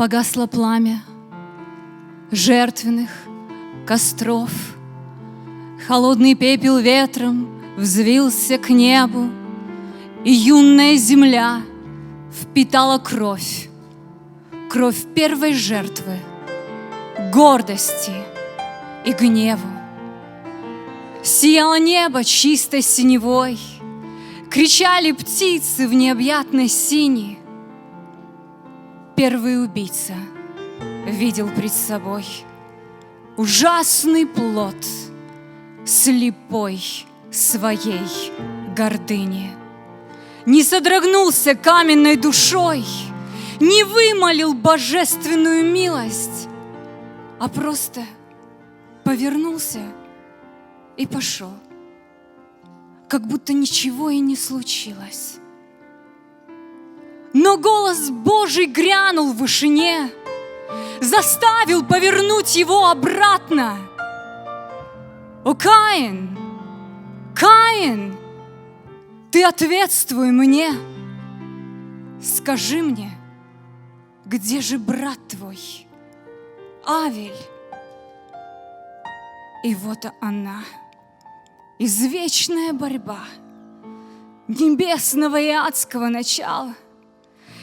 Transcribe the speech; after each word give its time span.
Погасло 0.00 0.46
пламя 0.46 1.02
жертвенных 2.30 3.10
костров, 3.86 4.50
Холодный 5.86 6.34
пепел 6.34 6.78
ветром 6.78 7.46
взвился 7.76 8.56
к 8.56 8.70
небу, 8.70 9.28
И 10.24 10.32
юная 10.32 10.96
земля 10.96 11.60
впитала 12.32 12.96
кровь, 12.96 13.68
Кровь 14.70 15.04
первой 15.14 15.52
жертвы, 15.52 16.18
гордости 17.30 18.14
и 19.04 19.12
гневу. 19.12 19.68
Сияло 21.22 21.78
небо 21.78 22.24
чистой 22.24 22.80
синевой, 22.80 23.58
Кричали 24.50 25.12
птицы 25.12 25.86
в 25.86 25.92
необъятной 25.92 26.68
сине. 26.68 27.39
Первый 29.20 29.62
убийца 29.62 30.14
видел 31.04 31.50
пред 31.50 31.74
собой 31.74 32.24
Ужасный 33.36 34.24
плод 34.24 34.74
слепой 35.84 36.82
своей 37.30 38.32
гордыни. 38.74 39.50
Не 40.46 40.62
содрогнулся 40.62 41.54
каменной 41.54 42.16
душой, 42.16 42.82
Не 43.60 43.84
вымолил 43.84 44.54
божественную 44.54 45.70
милость, 45.70 46.48
А 47.38 47.50
просто 47.50 48.06
повернулся 49.04 49.82
и 50.96 51.06
пошел– 51.06 51.52
как 53.06 53.26
будто 53.26 53.52
ничего 53.52 54.08
и 54.08 54.18
не 54.18 54.34
случилось. 54.34 55.40
Но 57.32 57.56
голос 57.58 58.10
Божий 58.10 58.66
грянул 58.66 59.32
в 59.32 59.36
вышине, 59.36 60.10
заставил 61.00 61.84
повернуть 61.84 62.56
его 62.56 62.88
обратно. 62.88 63.78
О, 65.44 65.54
Каин, 65.54 66.36
Каин, 67.34 68.16
ты 69.30 69.44
ответствуй 69.44 70.30
мне. 70.30 70.72
Скажи 72.22 72.82
мне, 72.82 73.12
где 74.26 74.60
же 74.60 74.78
брат 74.78 75.18
твой, 75.28 75.86
Авель? 76.86 77.32
И 79.62 79.74
вот 79.74 80.06
она— 80.20 80.62
извечная 81.80 82.74
борьба 82.74 83.20
небесного 84.48 85.40
и 85.40 85.48
адского 85.48 86.08
начала. 86.08 86.74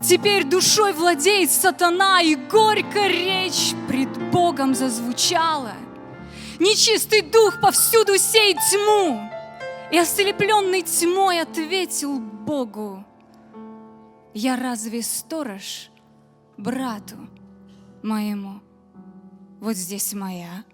Теперь 0.00 0.44
душой 0.44 0.92
владеет 0.92 1.50
сатана, 1.50 2.20
и 2.22 2.34
горько 2.34 3.06
речь 3.06 3.74
пред 3.88 4.30
Богом 4.30 4.74
зазвучала. 4.74 5.74
Нечистый 6.58 7.22
дух 7.22 7.60
повсюду 7.60 8.16
сеет 8.16 8.58
тьму, 8.70 9.30
и 9.90 9.98
ослепленный 9.98 10.82
тьмой 10.82 11.40
ответил 11.40 12.18
Богу, 12.18 13.04
«Я 14.34 14.56
разве 14.56 15.02
сторож 15.02 15.90
брату 16.56 17.16
моему? 18.02 18.60
Вот 19.60 19.76
здесь 19.76 20.14
моя, 20.14 20.64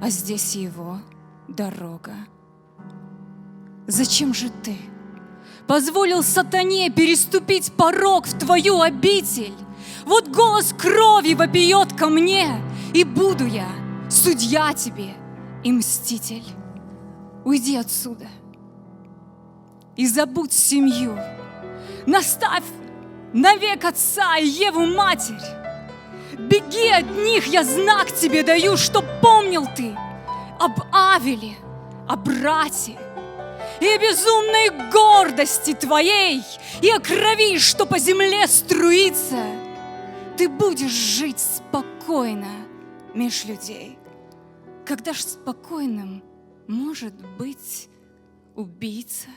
а 0.00 0.08
здесь 0.08 0.54
его» 0.54 1.00
дорога. 1.48 2.14
Зачем 3.86 4.34
же 4.34 4.50
ты 4.62 4.76
позволил 5.66 6.22
сатане 6.22 6.90
переступить 6.90 7.72
порог 7.72 8.26
в 8.26 8.38
твою 8.38 8.80
обитель? 8.80 9.54
Вот 10.04 10.28
голос 10.28 10.72
крови 10.72 11.34
вопиет 11.34 11.92
ко 11.92 12.08
мне, 12.08 12.48
и 12.94 13.04
буду 13.04 13.46
я 13.46 13.68
судья 14.10 14.72
тебе 14.72 15.14
и 15.64 15.72
мститель. 15.72 16.44
Уйди 17.44 17.76
отсюда 17.76 18.28
и 19.96 20.06
забудь 20.06 20.52
семью. 20.52 21.18
Наставь 22.06 22.64
навек 23.32 23.84
отца 23.84 24.36
и 24.38 24.46
Еву 24.46 24.86
матерь. 24.86 25.34
Беги 26.38 26.88
от 26.88 27.10
них, 27.16 27.46
я 27.46 27.64
знак 27.64 28.12
тебе 28.12 28.42
даю, 28.42 28.76
чтоб 28.76 29.04
помнил 29.20 29.66
ты– 29.76 29.96
об 30.58 30.80
Авеле, 30.92 31.56
о 32.08 32.16
брате, 32.16 32.98
и 33.80 33.86
о 33.86 33.98
безумной 33.98 34.70
гордости 35.38 35.74
твоей, 35.74 36.42
и 36.82 36.90
о 36.90 36.98
крови, 36.98 37.58
что 37.58 37.86
по 37.86 37.98
земле 37.98 38.46
струится. 38.48 39.44
Ты 40.36 40.48
будешь 40.48 40.90
жить 40.90 41.38
спокойно 41.38 42.50
меж 43.14 43.44
людей. 43.44 43.98
Когда 44.84 45.12
ж 45.12 45.22
спокойным 45.22 46.22
может 46.66 47.14
быть 47.36 47.88
убийца? 48.56 49.28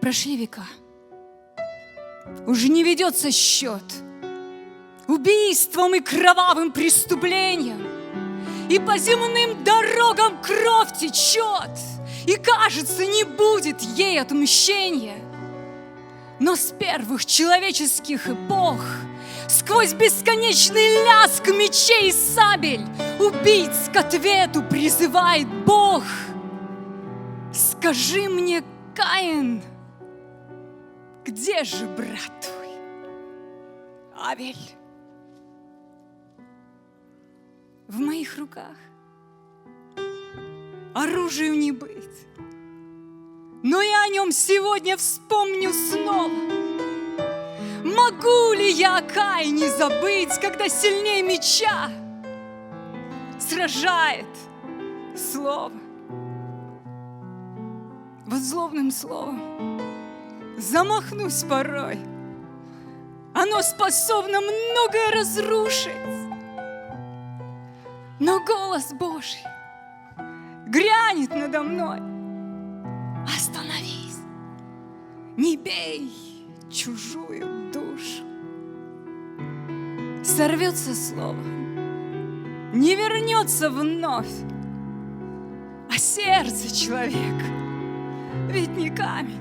Прошли 0.00 0.36
века. 0.36 0.66
Уже 2.46 2.68
не 2.68 2.82
ведется 2.84 3.30
счет– 3.30 3.84
убийством 5.08 5.94
и 5.94 6.00
кровавым 6.00 6.72
преступлением. 6.72 7.93
И 8.68 8.78
по 8.78 8.96
земным 8.98 9.62
дорогам 9.64 10.40
кровь 10.42 10.92
течет, 10.98 11.78
и 12.26 12.36
кажется, 12.36 13.04
не 13.04 13.24
будет 13.24 13.80
ей 13.82 14.20
отмщения. 14.20 15.18
Но 16.40 16.56
с 16.56 16.72
первых 16.72 17.26
человеческих 17.26 18.28
эпох 18.28 18.80
Сквозь 19.48 19.92
бесконечный 19.92 21.04
ляск 21.04 21.46
мечей 21.48 22.08
и 22.08 22.12
сабель 22.12 22.84
Убийц 23.20 23.90
к 23.92 23.96
ответу 23.96 24.62
призывает 24.62 25.46
Бог. 25.64 26.02
Скажи 27.52 28.28
мне, 28.28 28.64
Каин, 28.96 29.62
где 31.24 31.62
же 31.62 31.86
брат 31.86 32.32
твой, 32.40 32.68
Авель? 34.16 34.56
В 37.88 37.98
моих 38.00 38.38
руках. 38.38 38.76
Оружию 40.94 41.56
не 41.58 41.72
быть. 41.72 42.26
Но 43.62 43.80
я 43.80 44.04
о 44.04 44.08
нем 44.08 44.30
сегодня 44.30 44.96
вспомню 44.96 45.72
снова. 45.72 46.30
Могу 47.84 48.52
ли 48.52 48.70
я 48.70 49.00
Кай 49.02 49.48
не 49.50 49.68
забыть, 49.68 50.38
когда 50.40 50.68
сильнее 50.68 51.22
меча 51.22 51.90
сражает 53.38 54.26
слово? 55.16 55.72
Вот 58.26 58.40
злобным 58.40 58.90
словом 58.90 59.80
замахнусь 60.56 61.44
порой. 61.44 61.98
Оно 63.34 63.62
способно 63.62 64.40
многое 64.40 65.10
разрушить. 65.12 66.23
Но 68.20 68.38
голос 68.44 68.92
Божий 68.92 69.44
грянет 70.68 71.30
надо 71.34 71.62
мной. 71.62 72.00
Остановись, 73.24 74.18
не 75.36 75.56
бей 75.56 76.12
чужую 76.70 77.72
душу. 77.72 78.22
Сорвется 80.22 80.94
слово, 80.94 81.42
не 82.72 82.94
вернется 82.94 83.68
вновь, 83.68 84.32
а 85.90 85.98
сердце 85.98 86.74
человека 86.74 87.46
ведь 88.48 88.76
не 88.76 88.90
камень. 88.90 89.40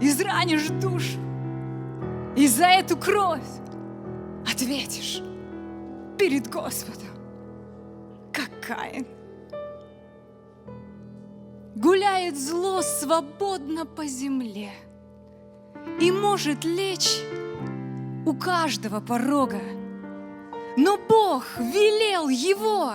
Изранишь 0.00 0.68
душу, 0.80 1.18
и 2.34 2.48
за 2.48 2.66
эту 2.66 2.96
кровь 2.96 3.40
ответишь 4.50 5.22
перед 6.18 6.48
Господом 6.48 7.09
Каин. 8.70 9.04
Гуляет 11.74 12.38
зло 12.38 12.82
свободно 12.82 13.84
по 13.84 14.06
земле 14.06 14.70
и 16.00 16.12
может 16.12 16.64
лечь 16.64 17.20
у 18.26 18.32
каждого 18.34 19.00
порога. 19.00 19.60
Но 20.76 20.98
Бог 21.08 21.44
велел 21.58 22.28
его 22.28 22.92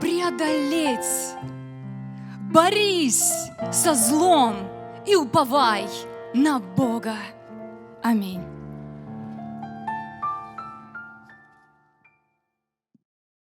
преодолеть. 0.00 1.34
Борись 2.50 3.50
со 3.70 3.94
злом 3.94 4.54
и 5.06 5.14
уповай 5.14 5.86
на 6.32 6.58
Бога. 6.58 7.16
Аминь. 8.02 8.55